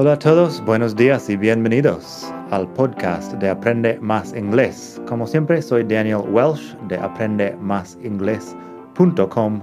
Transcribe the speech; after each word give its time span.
Hola 0.00 0.12
a 0.12 0.18
todos, 0.20 0.64
buenos 0.64 0.94
días 0.94 1.28
y 1.28 1.36
bienvenidos 1.36 2.32
al 2.52 2.72
podcast 2.74 3.32
de 3.32 3.48
Aprende 3.48 3.98
Más 3.98 4.32
Inglés. 4.32 5.02
Como 5.08 5.26
siempre, 5.26 5.60
soy 5.60 5.82
Daniel 5.82 6.22
Welsh 6.30 6.76
de 6.86 6.96
aprendemásinglés.com, 6.96 9.60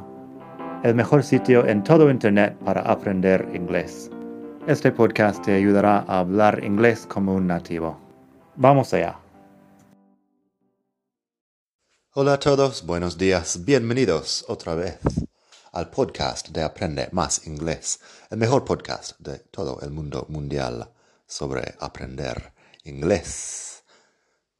el 0.84 0.94
mejor 0.94 1.24
sitio 1.24 1.66
en 1.66 1.82
todo 1.86 2.12
Internet 2.12 2.58
para 2.66 2.82
aprender 2.82 3.50
inglés. 3.54 4.12
Este 4.68 4.92
podcast 4.92 5.42
te 5.42 5.54
ayudará 5.54 6.00
a 6.00 6.20
hablar 6.20 6.62
inglés 6.66 7.08
como 7.08 7.34
un 7.34 7.48
nativo. 7.48 7.98
Vamos 8.58 8.94
allá. 8.94 9.18
Hola 12.14 12.34
a 12.34 12.40
todos, 12.42 12.86
buenos 12.86 13.18
días, 13.18 13.64
bienvenidos 13.64 14.44
otra 14.50 14.76
vez 14.76 15.00
al 15.76 15.90
podcast 15.90 16.48
de 16.50 16.64
Aprende 16.64 17.10
Más 17.12 17.48
Inglés, 17.48 18.00
el 18.30 18.38
mejor 18.38 18.64
podcast 18.64 19.20
de 19.20 19.40
todo 19.40 19.82
el 19.82 19.92
mundo 19.92 20.26
mundial 20.30 20.90
sobre 21.28 21.76
aprender 21.82 22.54
inglés. 22.86 23.84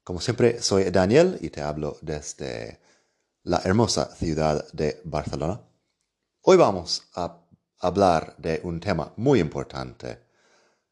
Como 0.04 0.20
siempre, 0.20 0.62
soy 0.62 0.92
Daniel 0.92 1.38
y 1.40 1.52
te 1.52 1.62
hablo 1.62 1.98
desde 2.02 2.82
la 3.44 3.62
hermosa 3.64 4.14
ciudad 4.14 4.68
de 4.74 5.00
Barcelona. 5.06 5.62
Hoy 6.42 6.58
vamos 6.58 7.04
a 7.16 7.40
hablar 7.80 8.36
de 8.38 8.60
un 8.66 8.82
tema 8.82 9.14
muy 9.16 9.40
importante, 9.40 10.20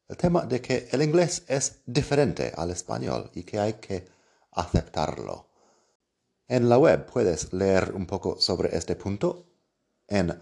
el 0.08 0.16
tema 0.16 0.46
de 0.46 0.62
que 0.62 0.88
el 0.90 1.02
inglés 1.02 1.42
es 1.48 1.82
diferente 1.84 2.50
al 2.56 2.70
español 2.70 3.30
y 3.34 3.42
que 3.42 3.60
hay 3.60 3.74
que 3.74 4.06
aceptarlo. 4.52 5.50
En 6.48 6.70
la 6.70 6.78
web 6.78 7.04
puedes 7.04 7.52
leer 7.52 7.92
un 7.94 8.06
poco 8.06 8.40
sobre 8.40 8.74
este 8.74 8.96
punto 8.96 9.50
en 10.08 10.38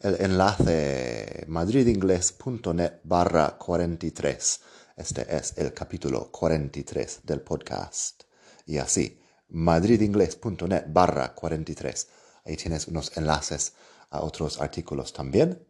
el 0.00 0.20
enlace 0.20 1.44
madridingles.net 1.48 3.00
barra 3.04 3.56
43. 3.58 4.60
Este 4.96 5.36
es 5.36 5.54
el 5.56 5.72
capítulo 5.72 6.30
43 6.30 7.20
del 7.24 7.40
podcast. 7.40 8.24
Y 8.66 8.78
así, 8.78 9.20
madridingles.net 9.48 10.84
barra 10.88 11.34
43. 11.34 12.08
Ahí 12.44 12.56
tienes 12.56 12.88
unos 12.88 13.16
enlaces 13.16 13.74
a 14.10 14.22
otros 14.22 14.60
artículos 14.60 15.12
también 15.12 15.66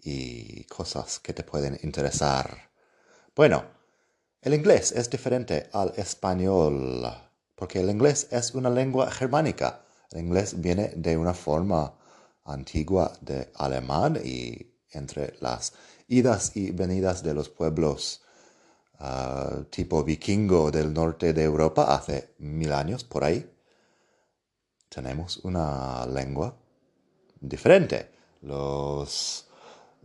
y 0.00 0.64
cosas 0.64 1.18
que 1.18 1.32
te 1.32 1.42
pueden 1.42 1.78
interesar. 1.82 2.70
Bueno, 3.34 3.64
el 4.40 4.54
inglés 4.54 4.92
es 4.92 5.08
diferente 5.10 5.68
al 5.72 5.92
español 5.96 7.06
porque 7.54 7.80
el 7.80 7.90
inglés 7.90 8.28
es 8.30 8.54
una 8.54 8.70
lengua 8.70 9.10
germánica. 9.10 9.84
El 10.10 10.20
inglés 10.20 10.60
viene 10.60 10.92
de 10.96 11.16
una 11.16 11.34
forma 11.34 11.94
antigua 12.44 13.12
de 13.20 13.50
alemán 13.54 14.20
y 14.22 14.74
entre 14.92 15.34
las 15.40 15.72
idas 16.08 16.56
y 16.56 16.70
venidas 16.70 17.22
de 17.22 17.34
los 17.34 17.48
pueblos 17.48 18.22
ah, 18.98 19.64
tipo 19.70 20.04
vikingo 20.04 20.70
del 20.70 20.92
norte 20.92 21.32
de 21.32 21.42
Europa 21.42 21.94
hace 21.94 22.34
mil 22.38 22.72
años 22.72 23.04
por 23.04 23.24
ahí, 23.24 23.50
tenemos 24.88 25.38
una 25.38 26.06
lengua 26.06 26.56
diferente. 27.40 28.10
Los, 28.42 29.48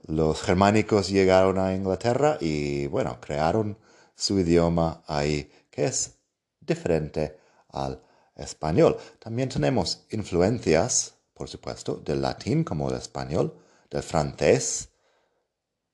los 0.07 0.41
germánicos 0.41 1.09
llegaron 1.09 1.59
a 1.59 1.75
Inglaterra 1.75 2.37
y 2.39 2.87
bueno, 2.87 3.19
crearon 3.19 3.77
su 4.15 4.39
idioma 4.39 5.03
ahí, 5.07 5.51
que 5.69 5.85
es 5.85 6.15
diferente 6.59 7.37
al 7.69 8.01
español. 8.35 8.97
También 9.19 9.49
tenemos 9.49 10.05
influencias 10.09 11.18
por 11.39 11.47
supuesto, 11.47 11.95
del 11.95 12.21
latín 12.21 12.65
como 12.65 12.89
del 12.89 12.99
español, 12.99 13.57
del 13.89 14.03
francés, 14.03 14.89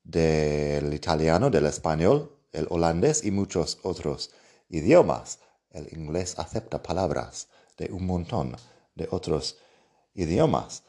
del 0.03 0.91
italiano, 0.91 1.51
del 1.51 1.67
español, 1.67 2.35
el 2.51 2.65
holandés 2.71 3.23
y 3.23 3.29
muchos 3.29 3.77
otros 3.83 4.31
idiomas. 4.69 5.37
El 5.69 5.87
inglés 5.95 6.39
acepta 6.39 6.81
palabras 6.81 7.47
de 7.77 7.91
un 7.93 8.07
montón 8.07 8.55
de 8.95 9.07
otros 9.11 9.59
idiomas. 10.15 10.81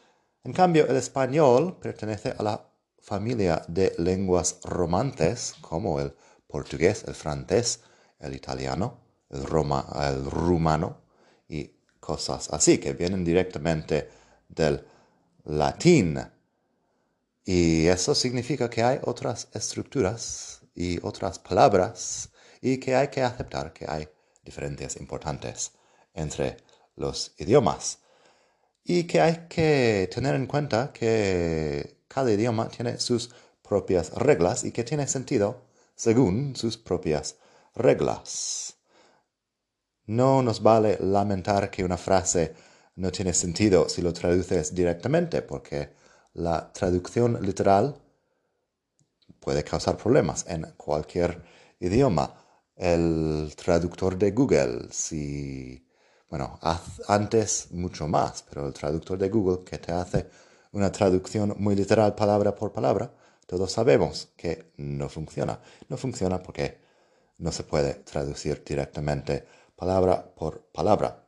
En 0.43 0.55
cambio, 0.55 0.87
el 0.87 0.97
español 0.97 1.77
pertenece 1.79 2.31
a 2.39 2.43
la 2.43 2.67
familia 2.99 3.63
de 3.69 3.95
lenguas 3.99 4.61
romances 4.65 5.55
como 5.61 6.01
el 6.01 6.15
portugués, 6.47 7.05
el 7.07 7.15
francés, 7.15 7.81
el 8.21 8.35
italiano, 8.35 9.01
el, 9.29 9.41
el 9.41 10.31
rumano 10.31 10.97
y 11.47 11.73
cosas 12.01 12.49
así 12.53 12.79
que 12.79 12.95
vienen 12.95 13.23
directamente 13.23 14.09
del 14.57 14.85
latín. 15.45 16.19
Y 17.45 17.87
eso 17.87 18.15
significa 18.15 18.69
que 18.69 18.83
hay 18.83 18.99
otras 19.05 19.49
estructuras 19.53 20.63
y 20.75 20.99
otras 21.03 21.39
palabras 21.39 22.31
y 22.61 22.79
que 22.79 22.97
hay 22.97 23.09
que 23.09 23.23
aceptar 23.23 23.73
que 23.73 23.87
hay 23.89 24.09
diferencias 24.45 24.97
importantes 24.97 25.73
entre 26.15 26.57
los 26.97 27.33
idiomas. 27.39 28.01
Y 28.83 29.05
que 29.05 29.21
hay 29.21 29.47
que 29.49 30.09
tener 30.13 30.35
en 30.35 30.47
cuenta 30.47 30.93
que 30.93 31.99
cada 32.09 32.33
idioma 32.33 32.69
tiene 32.69 32.99
sus 32.99 33.31
propias 33.63 34.13
reglas 34.15 34.65
y 34.65 34.73
que 34.73 34.85
tiene 34.85 35.07
sentido 35.07 35.63
según 35.95 36.55
sus 36.57 36.77
propias 36.77 37.37
reglas. 37.75 38.77
No 40.07 40.41
nos 40.43 40.63
vale 40.63 40.99
lamentar 41.01 41.71
que 41.71 41.83
una 41.83 41.97
frase 41.97 42.55
no 42.97 43.13
tiene 43.13 43.33
sentido 43.33 43.89
si 43.89 44.03
lo 44.03 44.13
traduces 44.13 44.75
directamente, 44.75 45.43
porque 45.43 45.91
la 46.35 46.73
traducción 46.73 47.39
literal 47.43 47.95
puede 49.41 49.63
causar 49.65 49.97
problemas 49.97 50.45
en 50.49 50.63
cualquier 50.77 51.43
idioma. 51.81 52.35
El 52.75 53.55
traductor 53.57 54.19
de 54.19 54.33
Google, 54.33 54.89
si, 54.91 55.87
bueno, 56.31 56.59
antes 57.09 57.69
mucho 57.73 58.09
más, 58.09 58.43
pero 58.43 58.67
el 58.67 58.73
traductor 58.75 59.19
de 59.19 59.29
Google 59.29 59.65
que 59.65 59.79
te 59.79 59.93
hace 59.93 60.29
una 60.73 60.91
traducción 60.93 61.55
muy 61.59 61.75
literal 61.75 62.15
palabra 62.15 62.55
por 62.55 62.73
palabra, 62.73 63.11
todos 63.47 63.73
sabemos 63.73 64.29
que 64.37 64.73
no 64.77 65.09
funciona. 65.09 65.61
No 65.89 65.97
funciona 65.97 66.43
porque 66.43 66.81
no 67.39 67.53
se 67.53 67.63
puede 67.65 67.95
traducir 67.95 68.63
directamente 68.65 69.47
palabra 69.77 70.35
por 70.35 70.63
palabra 70.73 71.26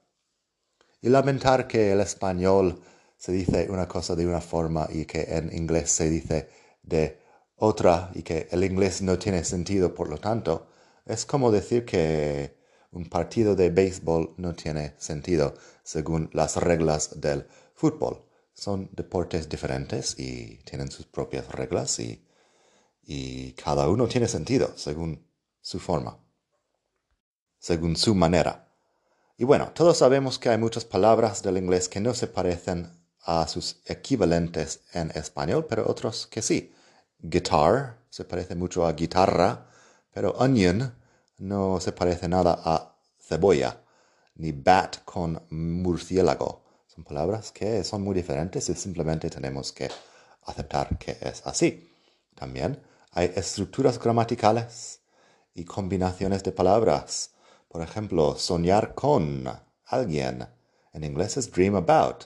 y 1.00 1.08
lamentar 1.08 1.66
que 1.68 1.92
el 1.92 2.00
español 2.00 2.80
se 3.16 3.32
dice 3.32 3.68
una 3.70 3.88
cosa 3.88 4.14
de 4.14 4.26
una 4.26 4.40
forma 4.40 4.88
y 4.90 5.04
que 5.04 5.22
en 5.22 5.54
inglés 5.54 5.90
se 5.90 6.08
dice 6.08 6.48
de 6.82 7.18
otra 7.56 8.10
y 8.14 8.22
que 8.22 8.48
el 8.50 8.64
inglés 8.64 9.02
no 9.02 9.18
tiene 9.18 9.44
sentido, 9.44 9.94
por 9.94 10.08
lo 10.08 10.18
tanto, 10.18 10.68
es 11.04 11.26
como 11.26 11.50
decir 11.50 11.84
que 11.84 12.56
un 12.92 13.06
partido 13.08 13.54
de 13.56 13.70
béisbol 13.70 14.34
no 14.36 14.54
tiene 14.54 14.94
sentido 14.98 15.54
según 15.82 16.30
las 16.32 16.56
reglas 16.56 17.20
del 17.20 17.46
fútbol. 17.74 18.24
Son 18.54 18.88
deportes 18.92 19.48
diferentes 19.48 20.18
y 20.18 20.58
tienen 20.64 20.90
sus 20.90 21.06
propias 21.06 21.48
reglas 21.52 21.98
y, 22.00 22.24
y 23.02 23.52
cada 23.52 23.88
uno 23.88 24.08
tiene 24.08 24.28
sentido 24.28 24.72
según 24.76 25.26
su 25.60 25.78
forma, 25.78 26.18
según 27.58 27.96
su 27.96 28.14
manera. 28.14 28.67
Y 29.40 29.44
bueno, 29.44 29.70
todos 29.72 29.98
sabemos 29.98 30.36
que 30.36 30.48
hay 30.48 30.58
muchas 30.58 30.84
palabras 30.84 31.44
del 31.44 31.58
inglés 31.58 31.88
que 31.88 32.00
no 32.00 32.12
se 32.12 32.26
parecen 32.26 32.90
a 33.22 33.46
sus 33.46 33.80
equivalentes 33.86 34.80
en 34.92 35.12
español, 35.12 35.64
pero 35.68 35.88
otros 35.88 36.26
que 36.26 36.42
sí. 36.42 36.74
Guitar 37.20 37.98
se 38.10 38.24
parece 38.24 38.56
mucho 38.56 38.84
a 38.84 38.94
guitarra, 38.94 39.68
pero 40.12 40.32
onion 40.32 40.92
no 41.36 41.78
se 41.78 41.92
parece 41.92 42.28
nada 42.28 42.60
a 42.64 42.96
cebolla, 43.20 43.80
ni 44.34 44.50
bat 44.50 45.04
con 45.04 45.40
murciélago. 45.50 46.64
Son 46.88 47.04
palabras 47.04 47.52
que 47.52 47.84
son 47.84 48.02
muy 48.02 48.16
diferentes 48.16 48.68
y 48.68 48.74
simplemente 48.74 49.30
tenemos 49.30 49.70
que 49.70 49.88
aceptar 50.46 50.98
que 50.98 51.16
es 51.20 51.46
así. 51.46 51.88
También 52.34 52.82
hay 53.12 53.32
estructuras 53.36 54.00
gramaticales 54.00 54.98
y 55.54 55.64
combinaciones 55.64 56.42
de 56.42 56.50
palabras 56.50 57.30
por 57.68 57.82
ejemplo, 57.82 58.36
soñar 58.36 58.94
con 58.94 59.48
alguien. 59.86 60.46
En 60.92 61.04
inglés 61.04 61.36
es 61.36 61.50
dream 61.52 61.76
about. 61.76 62.24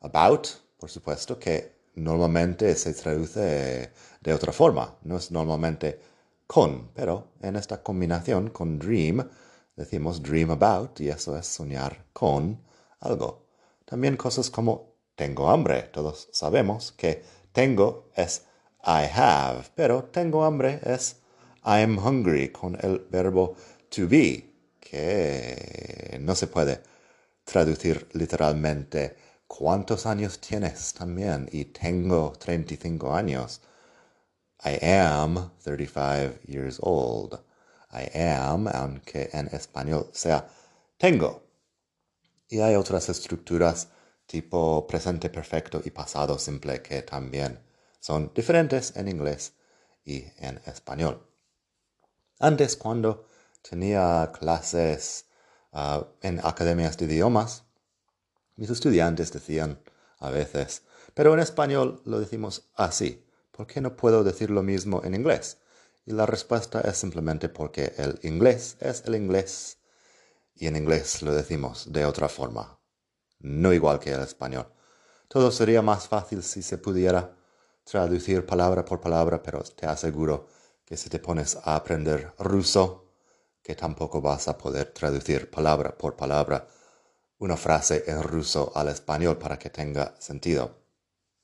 About, 0.00 0.48
por 0.78 0.90
supuesto, 0.90 1.38
que 1.38 1.80
normalmente 1.94 2.74
se 2.74 2.94
traduce 2.94 3.92
de 4.20 4.34
otra 4.34 4.52
forma. 4.52 4.96
No 5.02 5.16
es 5.16 5.30
normalmente 5.30 6.00
con, 6.46 6.90
pero 6.94 7.28
en 7.42 7.56
esta 7.56 7.82
combinación 7.82 8.50
con 8.50 8.78
dream 8.78 9.28
decimos 9.76 10.22
dream 10.22 10.50
about 10.50 11.00
y 11.00 11.08
eso 11.08 11.36
es 11.36 11.46
soñar 11.46 12.06
con 12.12 12.60
algo. 13.00 13.46
También 13.84 14.16
cosas 14.16 14.50
como 14.50 14.94
tengo 15.14 15.50
hambre. 15.50 15.82
Todos 15.92 16.28
sabemos 16.32 16.92
que 16.92 17.22
tengo 17.52 18.10
es 18.14 18.46
I 18.84 19.06
have, 19.12 19.64
pero 19.74 20.04
tengo 20.04 20.44
hambre 20.44 20.80
es 20.82 21.16
I'm 21.64 21.98
hungry 21.98 22.50
con 22.50 22.78
el 22.82 23.06
verbo 23.10 23.56
to 23.90 24.08
be 24.08 24.49
que 24.90 26.18
no 26.20 26.34
se 26.34 26.48
puede 26.48 26.82
traducir 27.44 28.08
literalmente 28.12 29.16
cuántos 29.46 30.06
años 30.06 30.40
tienes 30.40 30.92
también 30.94 31.48
y 31.52 31.66
tengo 31.66 32.32
35 32.38 33.14
años. 33.14 33.60
I 34.64 34.84
am 34.84 35.52
35 35.62 36.40
years 36.46 36.78
old. 36.82 37.38
I 37.92 38.18
am, 38.18 38.68
aunque 38.68 39.30
en 39.32 39.46
español 39.48 40.10
sea 40.12 40.48
tengo. 40.98 41.42
Y 42.48 42.60
hay 42.60 42.74
otras 42.74 43.08
estructuras 43.08 43.88
tipo 44.26 44.86
presente 44.86 45.30
perfecto 45.30 45.80
y 45.84 45.90
pasado 45.90 46.38
simple 46.38 46.82
que 46.82 47.02
también 47.02 47.60
son 48.00 48.32
diferentes 48.34 48.96
en 48.96 49.08
inglés 49.08 49.54
y 50.04 50.24
en 50.38 50.60
español. 50.66 51.26
Antes, 52.38 52.76
cuando 52.76 53.26
tenía 53.62 54.30
clases 54.38 55.26
ah, 55.72 56.06
en 56.22 56.40
academias 56.40 56.96
de 56.98 57.06
idiomas, 57.06 57.64
mis 58.56 58.70
estudiantes 58.70 59.32
decían 59.32 59.80
a 60.18 60.30
veces, 60.30 60.82
pero 61.14 61.32
en 61.34 61.40
español 61.40 62.02
lo 62.04 62.20
decimos 62.20 62.70
así. 62.74 63.26
¿por 63.60 63.66
qué 63.66 63.82
no 63.82 63.94
puedo 63.94 64.24
decir 64.24 64.48
lo 64.48 64.62
mismo 64.62 65.02
en 65.04 65.14
inglés? 65.14 65.58
Y 66.06 66.12
la 66.12 66.24
respuesta 66.24 66.80
es 66.80 66.96
simplemente 66.96 67.50
porque 67.50 67.92
el 67.98 68.18
inglés 68.22 68.78
es 68.80 69.02
el 69.04 69.14
inglés 69.14 69.76
y 70.54 70.66
en 70.66 70.76
inglés 70.76 71.20
lo 71.20 71.34
decimos 71.34 71.92
de 71.92 72.06
otra 72.06 72.30
forma, 72.30 72.80
no 73.40 73.74
igual 73.74 74.00
que 74.00 74.12
el 74.12 74.22
español. 74.22 74.66
Todo 75.28 75.50
sería 75.50 75.82
más 75.82 76.08
fácil 76.08 76.42
si 76.42 76.62
se 76.62 76.78
pudiera 76.78 77.36
traducir 77.84 78.46
palabra 78.46 78.82
por 78.82 78.98
palabra, 78.98 79.42
pero 79.42 79.62
te 79.62 79.84
aseguro 79.84 80.48
que 80.86 80.96
si 80.96 81.10
te 81.10 81.18
pones 81.18 81.58
a 81.62 81.76
aprender 81.76 82.32
ruso, 82.38 83.09
que 83.62 83.74
tampoco 83.74 84.20
vas 84.20 84.48
a 84.48 84.56
poder 84.56 84.92
traducir 84.92 85.50
palabra 85.50 85.96
por 85.96 86.16
palabra 86.16 86.66
una 87.38 87.56
frase 87.56 88.04
en 88.06 88.22
ruso 88.22 88.70
al 88.74 88.88
español 88.88 89.38
para 89.38 89.58
que 89.58 89.70
tenga 89.70 90.14
sentido. 90.18 90.78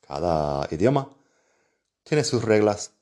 Cada 0.06 0.68
idioma 0.70 1.10
tiene 2.04 2.22
sus 2.22 2.44
reglas. 2.44 2.92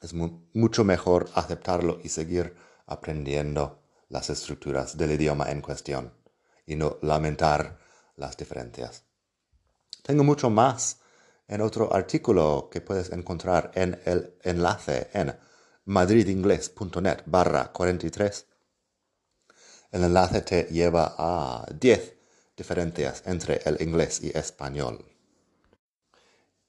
Es 0.00 0.14
mucho 0.14 0.82
mejor 0.82 1.30
aceptarlo 1.34 2.00
y 2.02 2.08
seguir 2.08 2.56
aprendiendo 2.86 3.82
las 4.08 4.30
estructuras 4.30 4.96
del 4.96 5.12
idioma 5.12 5.50
en 5.50 5.60
cuestión 5.60 6.12
y 6.66 6.74
no 6.76 6.98
lamentar 7.02 7.78
las 8.16 8.36
diferencias. 8.36 9.04
Tengo 10.02 10.24
mucho 10.24 10.50
más 10.50 11.00
en 11.48 11.60
otro 11.60 11.94
artículo 11.94 12.68
que 12.70 12.80
puedes 12.80 13.12
encontrar 13.12 13.70
en 13.74 14.00
el 14.04 14.36
enlace 14.42 15.10
en 15.12 15.38
madridingles.net 15.84 17.22
barra 17.26 17.72
43. 17.72 18.46
El 19.90 20.04
enlace 20.04 20.40
te 20.42 20.62
lleva 20.64 21.14
a 21.18 21.66
10 21.72 22.14
diferencias 22.56 23.22
entre 23.26 23.60
el 23.64 23.82
inglés 23.82 24.22
y 24.22 24.36
español. 24.36 25.04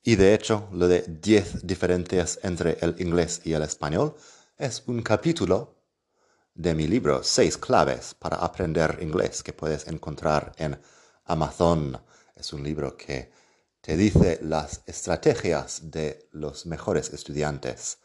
Y 0.02 0.16
de 0.16 0.34
hecho, 0.34 0.68
lo 0.72 0.88
de 0.88 1.04
10 1.04 1.66
diferencias 1.66 2.40
entre 2.44 2.78
el 2.82 2.96
inglés 3.00 3.42
y 3.46 3.54
el 3.54 3.62
español 3.62 4.16
es 4.58 4.84
un 4.88 5.02
capítulo 5.02 5.76
de 6.56 6.76
mi 6.76 6.88
libro 6.88 7.24
6 7.24 7.58
claves 7.58 8.14
para 8.16 8.38
aprender 8.38 8.98
inglés 9.02 9.44
que 9.44 9.54
puedes 9.54 9.88
encontrar 9.88 10.52
en 10.58 10.80
Amazon. 11.26 12.02
Es 12.36 12.52
un 12.52 12.64
libro 12.64 12.98
que 12.98 13.32
te 13.80 13.96
dice 13.96 14.40
las 14.42 14.82
estrategias 14.86 15.92
de 15.92 16.28
los 16.32 16.66
mejores 16.66 17.14
estudiantes 17.14 18.00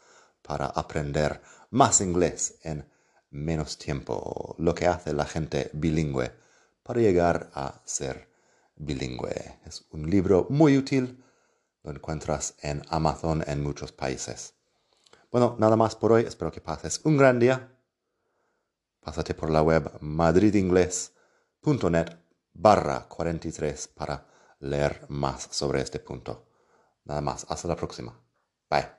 para 0.49 0.65
aprender 0.65 1.41
más 1.69 2.01
inglés 2.01 2.57
en 2.63 2.89
menos 3.29 3.77
tiempo, 3.77 4.55
lo 4.57 4.73
que 4.73 4.87
hace 4.87 5.13
la 5.13 5.25
gente 5.25 5.69
bilingüe 5.73 6.33
para 6.81 7.01
llegar 7.01 7.51
a 7.53 7.79
ser 7.85 8.31
bilingüe. 8.75 9.59
Es 9.67 9.85
un 9.91 10.09
libro 10.09 10.47
muy 10.49 10.75
útil 10.75 11.23
lo 11.83 11.91
encuentras 11.91 12.55
en 12.61 12.81
Amazon 12.89 13.43
en 13.47 13.63
muchos 13.63 13.91
países. 13.91 14.53
Bueno, 15.31 15.55
nada 15.59 15.75
más 15.75 15.95
por 15.95 16.11
hoy. 16.11 16.23
Espero 16.23 16.51
que 16.51 16.61
pases 16.61 17.01
un 17.03 17.17
gran 17.17 17.39
día. 17.39 17.75
Pásate 18.99 19.35
por 19.35 19.49
la 19.49 19.61
web 19.61 19.91
madridingles.net 20.01 22.17
barra 22.53 23.07
43 23.07 23.87
para 23.89 24.27
leer 24.59 25.05
más 25.09 25.47
sobre 25.51 25.81
este 25.81 25.99
punto. 25.99 26.47
Nada 27.05 27.21
más. 27.21 27.45
Hasta 27.49 27.67
la 27.67 27.75
próxima. 27.75 28.19
Bye. 28.69 28.98